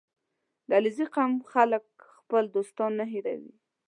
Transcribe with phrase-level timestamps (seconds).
[0.67, 1.85] •د علیزي قوم خلک
[2.17, 3.53] خپل دوستان نه هېروي.